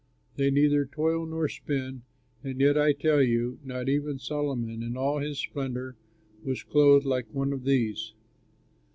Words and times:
They 0.35 0.49
neither 0.49 0.83
toil 0.87 1.27
nor 1.27 1.47
spin, 1.47 2.01
and 2.43 2.59
yet 2.59 2.75
I 2.75 2.91
tell 2.91 3.21
you, 3.21 3.59
not 3.63 3.87
even 3.87 4.17
Solomon 4.17 4.81
in 4.81 4.97
all 4.97 5.19
his 5.19 5.37
splendor 5.37 5.95
was 6.43 6.63
clothed 6.63 7.05
like 7.05 7.31
one 7.31 7.53
of 7.53 7.65
these. 7.65 8.13